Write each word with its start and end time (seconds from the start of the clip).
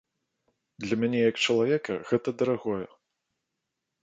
Для 0.85 0.95
мяне 1.03 1.19
як 1.29 1.35
чалавека 1.49 1.99
гэта 2.09 2.29
дарагое. 2.41 2.81